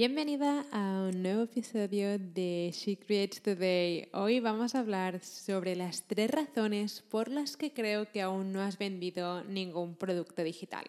[0.00, 4.08] Bienvenida a un nuevo episodio de She Creates Today.
[4.14, 8.62] Hoy vamos a hablar sobre las tres razones por las que creo que aún no
[8.62, 10.86] has vendido ningún producto digital.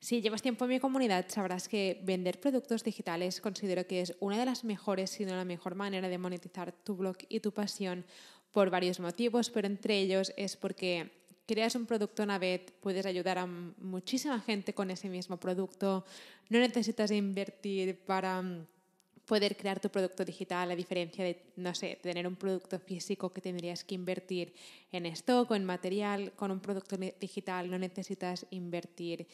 [0.00, 4.40] Si llevas tiempo en mi comunidad, sabrás que vender productos digitales considero que es una
[4.40, 8.04] de las mejores, si no la mejor manera de monetizar tu blog y tu pasión
[8.50, 11.12] por varios motivos, pero entre ellos es porque
[11.46, 16.04] creas un producto una vez, puedes ayudar a muchísima gente con ese mismo producto.
[16.48, 18.66] No necesitas invertir para mm,
[19.26, 23.40] poder crear tu producto digital, a diferencia de, no sé, tener un producto físico que
[23.40, 24.52] tendrías que invertir
[24.90, 26.32] en stock o en material.
[26.32, 29.26] Con un producto digital no necesitas invertir.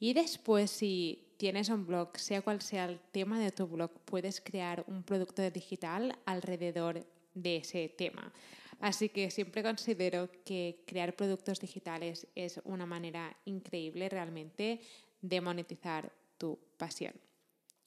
[0.00, 4.40] Y después, si tienes un blog, sea cual sea el tema de tu blog, puedes
[4.40, 8.32] crear un producto digital alrededor de ese tema.
[8.80, 14.80] Así que siempre considero que crear productos digitales es una manera increíble realmente
[15.20, 17.14] de monetizar tu pasión.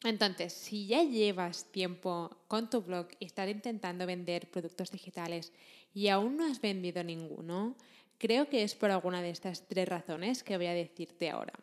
[0.04, 5.52] Entonces, si ya llevas tiempo con tu blog y estás intentando vender productos digitales
[5.94, 7.76] y aún no has vendido ninguno,
[8.18, 11.54] creo que es por alguna de estas tres razones que voy a decirte ahora.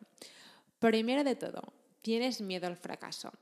[0.80, 1.72] Primero de todo,
[2.02, 3.32] tienes miedo al fracaso.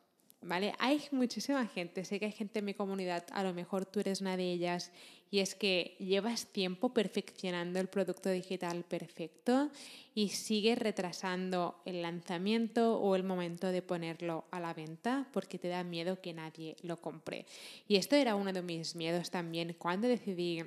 [0.42, 0.74] ¿Vale?
[0.78, 4.20] Hay muchísima gente, sé que hay gente en mi comunidad, a lo mejor tú eres
[4.20, 4.92] una de ellas,
[5.32, 9.70] y es que llevas tiempo perfeccionando el producto digital perfecto
[10.14, 15.68] y sigues retrasando el lanzamiento o el momento de ponerlo a la venta porque te
[15.68, 17.46] da miedo que nadie lo compre.
[17.88, 20.64] Y esto era uno de mis miedos también cuando decidí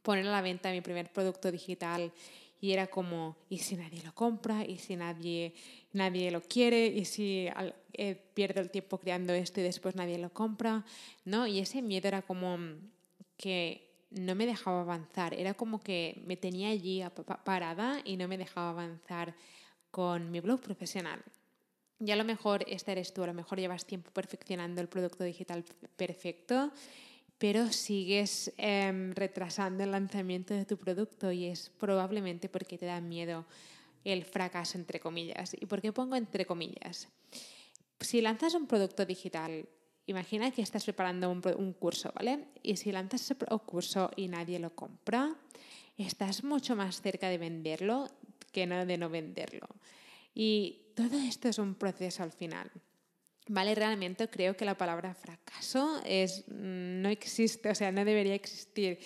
[0.00, 2.10] poner a la venta mi primer producto digital
[2.64, 4.64] y era como, ¿y si nadie lo compra?
[4.64, 5.52] ¿Y si nadie,
[5.94, 6.86] nadie lo quiere?
[6.86, 7.48] ¿Y si
[7.92, 10.84] eh, pierdo el tiempo creando esto y después nadie lo compra?
[11.24, 11.46] ¿No?
[11.46, 12.58] Y ese miedo era como
[13.36, 17.02] que no me dejaba avanzar, era como que me tenía allí
[17.44, 19.34] parada y no me dejaba avanzar
[19.90, 21.22] con mi blog profesional.
[21.98, 25.24] Y a lo mejor esta eres tú, a lo mejor llevas tiempo perfeccionando el producto
[25.24, 25.64] digital
[25.96, 26.72] perfecto
[27.38, 33.00] pero sigues em, retrasando el lanzamiento de tu producto y es probablemente porque te da
[33.00, 33.44] miedo
[34.04, 35.54] el fracaso, entre comillas.
[35.58, 37.08] ¿Y por qué pongo entre comillas?
[38.00, 39.68] Si lanzas un producto digital,
[40.06, 42.48] imagina que estás preparando un, curso, ¿vale?
[42.62, 45.34] Y si lanzas ese curso y nadie lo compra,
[45.96, 48.08] estás mucho más cerca de venderlo
[48.52, 49.66] que de no venderlo.
[50.34, 52.70] Y todo esto es un proceso al final.
[53.46, 53.74] ¿Vale?
[53.74, 58.98] Realmente creo que la palabra fracaso es, mm, no existe, o sea, no debería existir,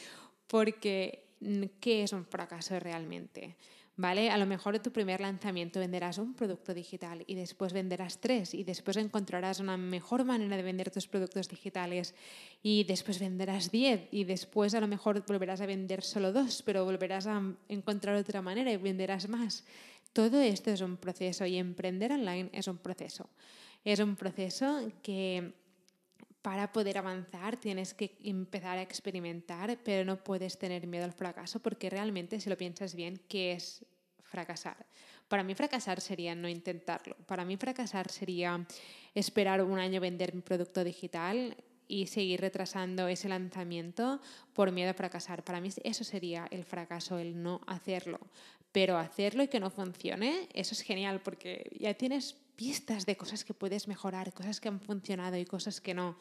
[0.46, 3.56] porque mm, ¿qué es un fracaso realmente?
[3.98, 4.30] ¿Vale?
[4.30, 8.54] A lo mejor en tu primer lanzamiento venderás un producto digital y después venderás tres
[8.54, 12.14] y después encontrarás una mejor manera de vender tus productos digitales
[12.62, 16.84] y después venderás diez y después a lo mejor volverás a vender solo dos, pero
[16.84, 19.64] volverás a encontrar otra manera y venderás más.
[20.12, 23.28] Todo esto es un proceso y emprender online es un proceso.
[23.84, 25.54] Es un proceso que
[26.42, 31.60] para poder avanzar tienes que empezar a experimentar, pero no puedes tener miedo al fracaso
[31.60, 33.84] porque realmente, si lo piensas bien, ¿qué es
[34.22, 34.86] fracasar?
[35.28, 37.16] Para mí fracasar sería no intentarlo.
[37.26, 38.66] Para mí fracasar sería
[39.14, 41.56] esperar un año vender mi producto digital
[41.86, 44.20] y seguir retrasando ese lanzamiento
[44.52, 45.42] por miedo a fracasar.
[45.42, 48.20] Para mí eso sería el fracaso, el no hacerlo.
[48.72, 53.44] Pero hacerlo y que no funcione, eso es genial porque ya tienes pistas de cosas
[53.44, 56.18] que puedes mejorar, cosas que han funcionado y cosas que no.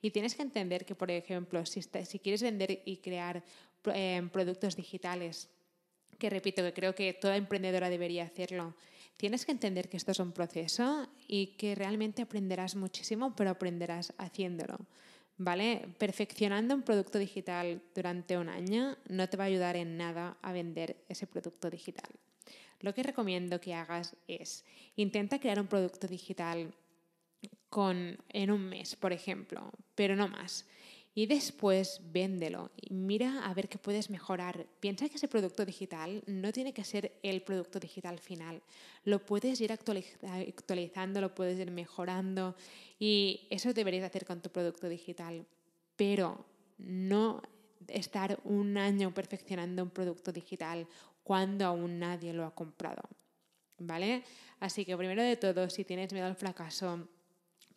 [0.00, 1.82] Y tienes que entender que, por ejemplo, si,
[2.20, 3.42] quieres vender y crear
[3.92, 5.48] eh, productos digitales,
[6.16, 8.76] que repito, que creo que toda emprendedora debería hacerlo,
[9.16, 14.12] tienes que entender que esto es un proceso y que realmente aprenderás muchísimo, pero aprenderás
[14.16, 14.78] haciéndolo.
[15.38, 15.88] ¿Vale?
[15.98, 20.52] Perfeccionando un producto digital durante un año no te va a ayudar en nada a
[20.52, 22.10] vender ese producto digital.
[22.80, 24.64] Lo que recomiendo que hagas es
[24.96, 26.74] intenta crear un producto digital
[28.30, 30.66] en un mes, por ejemplo, pero no más.
[31.14, 34.66] Y después véndelo y mira a ver qué puedes mejorar.
[34.80, 38.62] Piensa que ese producto digital no tiene que ser el producto digital final.
[39.04, 42.56] Lo puedes ir actualizando, lo puedes ir mejorando
[42.98, 45.44] y eso deberías hacer con tu producto digital.
[45.96, 46.44] Pero
[46.78, 47.42] no
[47.88, 50.86] estar un año perfeccionando un producto digital
[51.22, 53.02] cuando aún nadie lo ha comprado.
[53.80, 54.22] ¿vale?
[54.60, 57.08] Así que primero de todo, si tienes miedo al fracaso,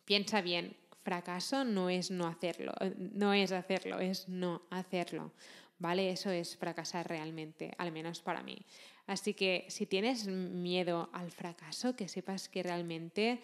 [0.04, 5.32] piensa bien, fracaso no es no hacerlo, no es hacerlo, es no hacerlo,
[5.78, 6.10] ¿vale?
[6.10, 8.58] Eso es fracasar realmente, al menos para mí.
[9.06, 13.40] Así que si tienes miedo al fracaso, que sepas que realmente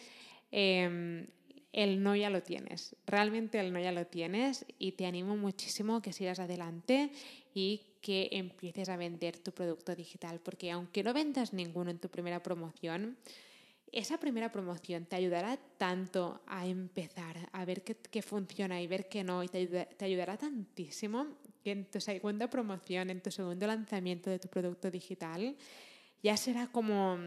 [0.50, 1.26] em,
[1.72, 2.96] el no ya lo tienes.
[3.06, 7.10] Realmente el no ya lo tienes y te animo muchísimo que sigas adelante
[7.54, 12.08] y que empieces a vender tu producto digital, porque aunque no vendas ninguno en tu
[12.08, 13.18] primera promoción,
[13.92, 19.24] esa primera promoción te ayudará tanto a empezar a ver qué, funciona y ver qué
[19.24, 21.26] no, y te, te, ayudará tantísimo
[21.64, 25.56] que en tu segunda promoción, en tu segundo lanzamiento de tu producto digital,
[26.22, 27.18] ya será como,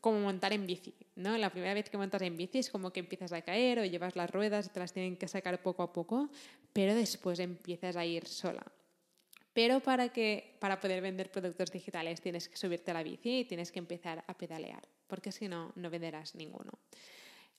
[0.00, 1.38] como montar en bici, ¿no?
[1.38, 4.16] La primera vez que montas en bici es como que empiezas a caer o llevas
[4.16, 6.28] las ruedas y te las tienen que sacar poco a poco,
[6.72, 8.64] pero después empiezas a ir sola.
[9.52, 13.44] Pero para, que, para poder vender productos digitales tienes que subirte a la bici y
[13.44, 16.72] tienes que empezar a pedalear, porque si no, no venderás ninguno.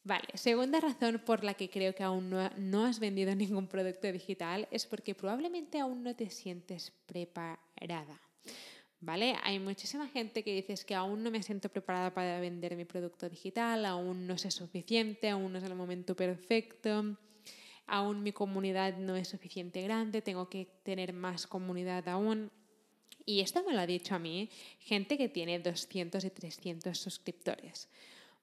[0.03, 4.11] Vale, segunda razón por la que creo que aún no, no, has vendido ningún producto
[4.11, 8.21] digital es porque probablemente aún no te sientes preparada.
[8.99, 9.35] ¿Vale?
[9.43, 13.29] Hay muchísima gente que dice que aún no me siento preparada para vender mi producto
[13.29, 17.15] digital, aún no sé suficiente, aún no es el momento perfecto,
[17.85, 22.51] aún mi comunidad no es suficiente grande, tengo que tener más comunidad aún.
[23.23, 24.49] Y esto me lo ha dicho a mí
[24.79, 27.89] gente que tiene 200 y 300 suscriptores.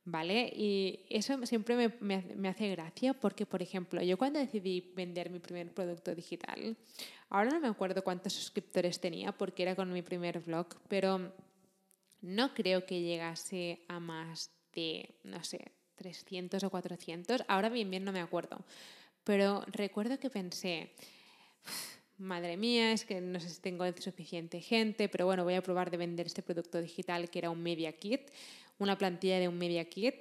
[0.06, 0.52] ¿Vale?
[0.54, 5.30] Y eso siempre me, me, me, hace gracia porque, por ejemplo, yo cuando decidí vender
[5.30, 6.76] mi primer producto digital,
[7.30, 11.32] ahora no me acuerdo cuántos suscriptores tenía porque era con mi primer blog, pero
[12.20, 17.44] no creo que llegase a más de, no sé, 300 o 400.
[17.48, 18.64] Ahora bien, bien no me acuerdo.
[19.24, 20.92] Pero recuerdo que pensé,
[22.18, 25.90] madre mía, es que no sé si tengo suficiente gente, pero bueno, voy a probar
[25.90, 28.30] de vender este producto digital que era un Media Kit
[28.78, 30.14] una plantilla de un Media Kit.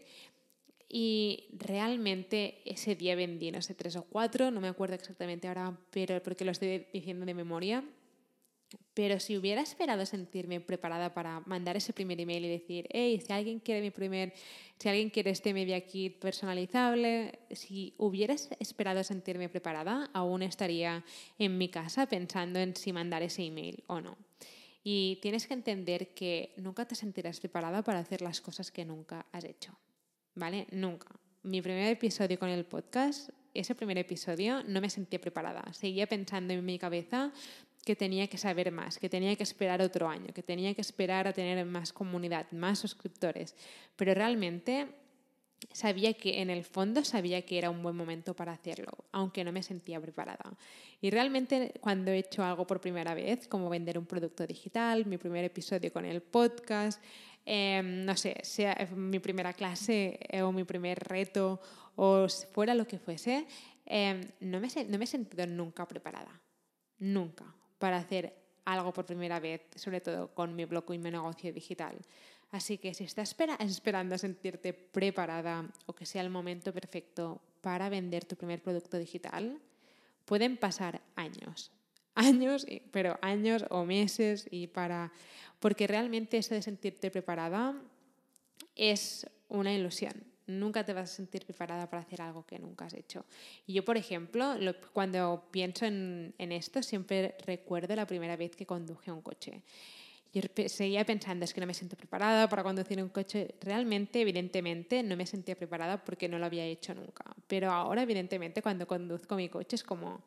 [0.90, 5.76] Y realmente ese día vendí, no sé, tres o cuatro, no me acuerdo exactamente ahora,
[5.90, 7.84] pero porque lo estoy diciendo de memoria.
[8.94, 13.34] Pero si hubiera esperado sentirme preparada para mandar ese primer email y decir, hey, si
[13.34, 14.34] alguien quiere mi primer,
[14.78, 21.04] si alguien quiere este media kit personalizable, si hubieras esperado sentirme preparada, aún estaría
[21.40, 24.18] en mi casa pensando en si mandar ese email o no.
[24.83, 29.25] Y tienes que entender que nunca te sentirás preparada para hacer las cosas que nunca
[29.31, 29.77] has hecho.
[30.35, 30.68] ¿Vale?
[30.71, 31.07] Nunca.
[31.44, 35.71] Mi primer episodio con el podcast, ese primer episodio, no me sentía preparada.
[35.74, 37.31] Seguía pensando en mi cabeza
[37.85, 41.27] que tenía que saber más, que tenía que esperar otro año, que tenía que esperar
[41.27, 43.56] a tener más comunidad, más suscriptores.
[43.95, 44.88] Pero realmente
[45.71, 49.51] sabía que en el fondo sabía que era un buen momento para hacerlo, aunque no
[49.51, 50.56] me sentía preparada.
[51.01, 55.18] Y realmente cuando he hecho algo por primera vez, como vender un producto digital, mi
[55.18, 57.01] primer episodio con el podcast,
[57.45, 61.60] em, no sé, sea mi primera clase eh, o mi primer reto
[61.95, 63.45] o fuera lo que fuese,
[63.86, 66.42] em, no, me, no me he sentido nunca preparada,
[67.00, 67.45] nunca,
[67.80, 71.98] para hacer algo por primera vez, sobre todo con mi blog y mi negocio digital.
[72.54, 77.90] Así que si estás esperando a sentirte preparada o que sea el momento perfecto para
[77.90, 79.57] vender tu primer producto digital,
[80.24, 81.72] pueden pasar años.
[82.16, 85.12] Años, pero años o meses y para
[85.57, 87.74] porque realmente eso de sentirte preparada
[88.76, 90.14] es una ilusión.
[90.45, 93.26] Nunca te vas a sentir preparada para hacer algo que nunca has hecho.
[93.66, 94.54] Y yo, por ejemplo,
[94.94, 99.64] cuando pienso en, en esto, siempre recuerdo la primera vez que conduje un coche.
[100.33, 103.54] Yo seguía pensando, es que no me siento preparada para conducir un coche.
[103.61, 107.23] Realmente, evidentemente, no me sentía preparada porque no lo había hecho nunca.
[107.45, 110.23] Pero ahora, evidentemente, cuando conduzco mi coche es como...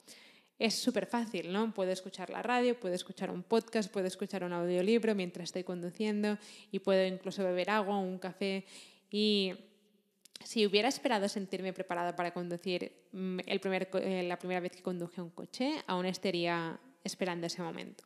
[0.58, 1.74] Es súper fácil, ¿no?
[1.74, 6.38] Puedo escuchar la radio, puedo escuchar un podcast, puedo escuchar un audiolibro mientras estoy conduciendo
[6.70, 8.64] y puedo incluso beber agua o un café.
[9.10, 9.52] Y
[10.44, 14.82] si hubiera esperado sentirme preparada para conducir mm, el primer, eh, la primera vez que
[14.82, 18.04] conduje un coche, aún estaría esperando ese momento.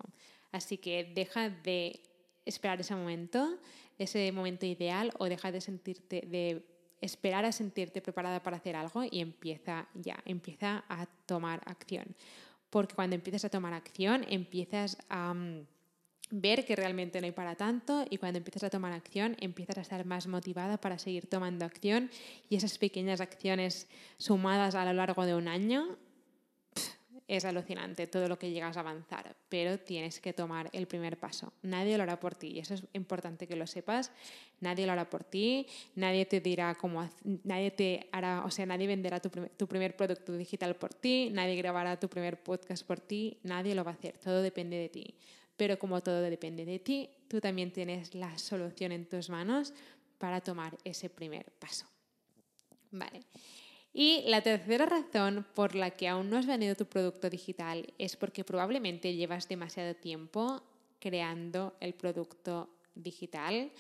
[0.53, 2.01] Así que deja de
[2.45, 3.59] esperar ese momento,
[3.99, 6.65] ese momento ideal, o deja de sentirte, de
[7.01, 12.15] esperar a sentirte preparada para hacer algo y empieza ya, empieza a tomar acción.
[12.69, 15.67] Porque cuando empiezas a tomar acción, empiezas a mm,
[16.31, 19.81] ver que realmente no hay para tanto y cuando empiezas a tomar acción empiezas a
[19.81, 22.11] estar más motivada para seguir tomando acción
[22.49, 25.99] y esas pequeñas acciones sumadas a lo largo de un año
[27.31, 31.53] es alucinante todo lo que llegas a avanzar, pero tienes que tomar el primer paso.
[31.63, 34.11] Nadie lo hará por ti y eso es importante que lo sepas.
[34.59, 37.09] Nadie lo hará por ti, nadie te dirá cómo,
[37.45, 41.55] nadie te hará, o sea, nadie venderá tu tu primer producto digital por ti, nadie
[41.55, 45.15] grabará tu primer podcast por ti, nadie lo va a hacer, todo depende de ti.
[45.57, 49.73] Pero como todo depende de ti, tú también tienes la solución en tus manos
[50.19, 51.87] para tomar ese primer paso.
[52.91, 53.23] Vale.
[53.93, 58.17] Y la tercera razón por la que aún no has vendido tu producto digital es
[58.17, 60.63] porque probablemente llevas demasiado tiempo
[61.01, 63.73] creando el producto digital.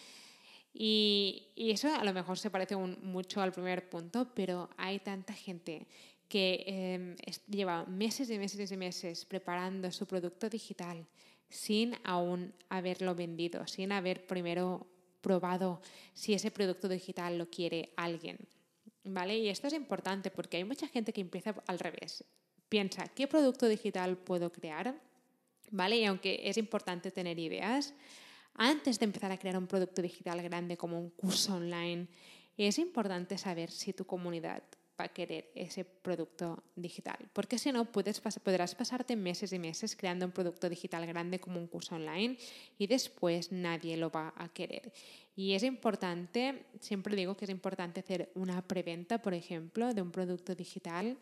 [0.73, 5.87] Y, eso a lo mejor se parece mucho al primer punto, pero hay tanta gente
[6.29, 7.17] que em,
[7.49, 11.05] lleva meses y meses y meses preparando su producto digital
[11.49, 14.87] sin aún haberlo vendido, sin haber primero
[15.21, 15.81] probado
[16.15, 18.39] si ese producto digital lo quiere alguien.
[19.05, 19.39] ¿Vale?
[19.39, 22.25] Y esto es importante porque hay mucha gente que empieza al revés.
[22.69, 25.01] Piensa, ¿qué producto digital puedo crear?
[25.71, 25.97] ¿Vale?
[25.97, 27.95] Y aunque es importante tener ideas,
[28.55, 32.09] antes de empezar a crear un producto digital grande como un curso online,
[32.57, 34.63] es importante saber si tu comunidad
[35.01, 37.19] va a querer ese producto digital.
[37.33, 41.59] Porque si no, puedes, podrás pasarte meses y meses creando un producto digital grande como
[41.59, 42.37] un curso online
[42.79, 44.93] y después nadie lo va a querer.
[45.35, 50.11] Y es importante, siempre digo que es importante hacer una preventa, por ejemplo, de un
[50.11, 51.17] producto digital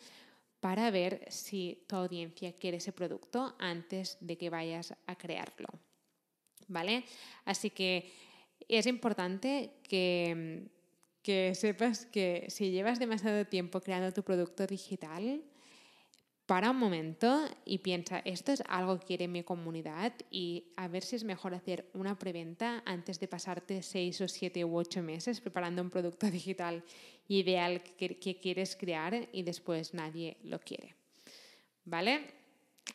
[0.61, 5.69] para ver si tu audiencia quiere ese producto antes de que vayas a crearlo.
[6.67, 7.05] ¿Vale?
[7.45, 8.13] Así que
[8.69, 10.69] es importante que,
[11.29, 15.43] que sepas que si llevas demasiado tiempo creando tu producto digital,
[16.47, 21.03] para un momento y piensa, esto es algo que quiere mi comunidad y a ver
[21.03, 25.43] si es mejor hacer una preventa antes de pasarte seis o siete u ocho meses
[25.43, 26.83] preparando un producto digital
[27.29, 30.95] ideal que, que quieres crear y después nadie lo quiere.
[31.85, 32.38] ¿Vale?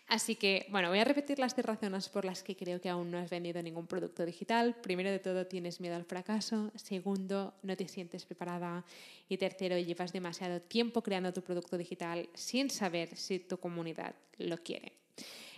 [0.08, 3.10] Así que, bueno, voy a repetir las tres razones por las que creo que aún
[3.10, 4.76] no has vendido ningún producto digital.
[4.82, 6.72] Primero de todo, tienes miedo al fracaso.
[6.76, 8.86] Segundo, no te sientes preparada.
[9.28, 14.58] Y tercero, llevas demasiado tiempo creando tu producto digital sin saber si tu comunidad lo
[14.58, 14.94] quiere.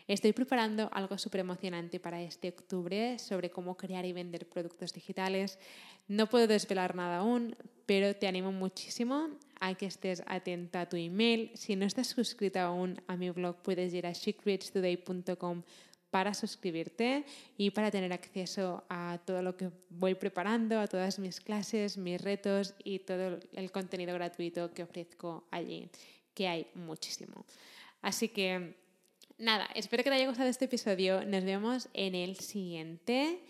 [0.08, 5.58] Estoy preparando algo súper emocionante para este octubre sobre cómo crear y vender productos digitales.
[6.08, 7.56] No puedo desvelar nada aún,
[7.88, 11.52] pero te animo muchísimo a que estés atenta a tu email.
[11.56, 15.64] Si no estás suscrita aún a mi blog, puedes ir a secretstoday.com
[16.16, 17.26] para suscribirte
[17.58, 22.22] y para tener acceso a todo lo que voy preparando, a todas mis clases, mis
[22.22, 25.90] retos y todo el contenido gratuito que ofrezco allí,
[26.34, 27.46] que hay muchísimo.
[28.02, 28.76] Así que
[29.38, 31.26] nada, espero que te haya gustado este episodio.
[31.26, 33.42] Nos vemos en el siguiente.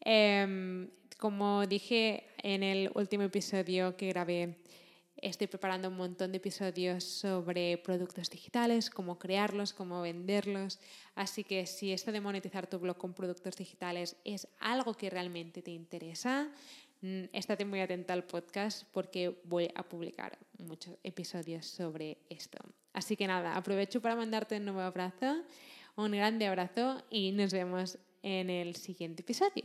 [0.00, 0.88] Em,
[1.18, 4.56] como dije en el último episodio que grabé,
[5.22, 10.78] estoy preparando un montón de episodios sobre productos digitales, cómo crearlos, cómo venderlos.
[11.14, 15.62] Así que si esto de monetizar tu blog con productos digitales es algo que realmente
[15.62, 16.50] te interesa,
[17.02, 22.58] mm, estate muy atenta al podcast porque voy a publicar muchos episodios sobre esto.
[22.92, 25.42] Así que nada, aprovecho para mandarte un nuevo abrazo,
[25.96, 29.64] un grande abrazo y nos vemos en el siguiente episodio.